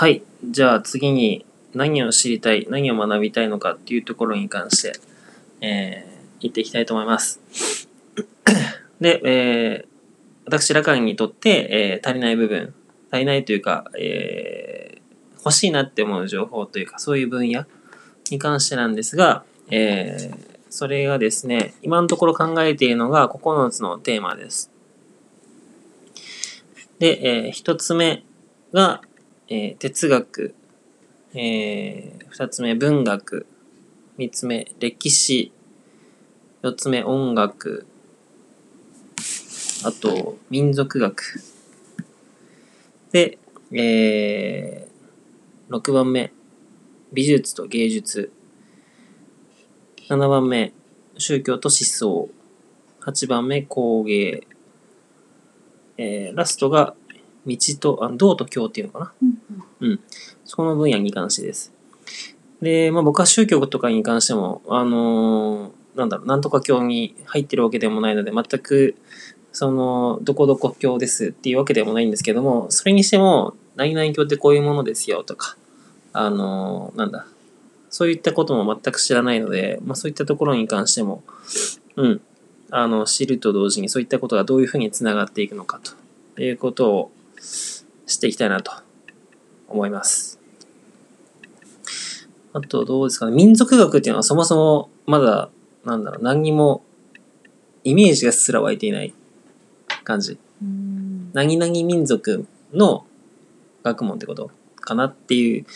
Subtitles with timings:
[0.00, 0.22] はい。
[0.42, 1.44] じゃあ次に
[1.74, 4.98] 何を知りたい、何を学びたいのかっていうところに関して、
[5.60, 7.38] えー、言っていきたいと思います。
[8.98, 9.88] で、えー、
[10.46, 12.72] 私、ラカンにとって、えー、足りない部分、
[13.10, 17.66] 足りないというか、えー、欲しいなって思う情報というか、そういう分野
[18.30, 20.34] に関してなんですが、えー、
[20.70, 24.70] それがですね、今のところ考えているのが9つのテーマです。
[26.98, 28.24] で、えー、1つ目
[28.72, 29.02] が、
[29.52, 30.54] えー哲学、
[31.34, 33.46] えー、2つ目文学、
[34.16, 35.52] 3つ目歴史、
[36.62, 37.84] 4つ目音楽、
[39.84, 41.42] あと民族学。
[43.10, 43.38] で、
[43.72, 46.32] えー、6番目
[47.12, 48.30] 美術と芸術。
[50.08, 50.72] 7番目
[51.18, 52.28] 宗教と思想。
[53.00, 54.46] 8番目工芸。
[55.96, 56.94] えー、ラストが
[57.46, 59.12] 道と、あ道と教っていうのかな。
[59.22, 59.29] うん。
[59.80, 60.00] うん
[60.44, 61.72] その分野に関してです。
[62.60, 68.94] で、まあ僕は宗教とかに関しても、あのーなんだろう、なんとか教に入ってるわけでもないので、全く、
[69.52, 75.56] その、どこどこ教ですっていうわけでもないんですけども、それにしても、何々教ってこういうものですよとか、
[76.12, 77.26] あのーなんだ、
[77.90, 81.22] そういったことも全く知らないので、まあそういったところに関しても、
[81.96, 82.20] うん、
[82.70, 85.80] あの、知ると同時にそういったことがどういうふうにつながっていくのか
[86.36, 87.10] ということを
[88.06, 88.72] 知っていきたいなと
[89.70, 90.38] 思います。
[92.52, 93.32] あと、どうですかね。
[93.32, 95.50] 民族学っていうのはそもそもまだ、
[95.84, 96.82] なんだろう、何にも
[97.84, 99.14] イメージがすら湧いていない
[100.04, 100.38] 感じ。
[100.62, 101.00] うん
[101.32, 103.06] 何々民族の
[103.82, 105.66] 学問ってことかなっていう、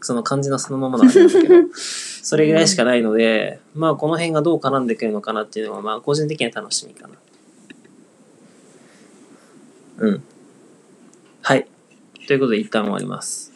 [0.00, 7.14] その漢字のそのままなんですけど、 それぐらいしかないので、まあこの辺がどう絡んでくるのかなっていうのは、まあ個人的には楽しみかな。
[9.98, 10.22] うん。
[12.26, 13.55] ということで一旦終わります。